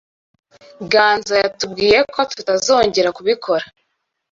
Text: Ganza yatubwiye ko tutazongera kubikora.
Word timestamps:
Ganza 0.91 1.33
yatubwiye 1.43 1.97
ko 2.13 2.19
tutazongera 2.31 3.09
kubikora. 3.17 3.65